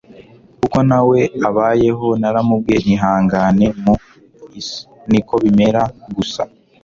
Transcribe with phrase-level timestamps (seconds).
[0.65, 3.93] uko nawe abayeho naramubwiye nti ihangane mu
[4.59, 4.69] is
[5.09, 5.81] niko bimera
[6.15, 6.41] gusa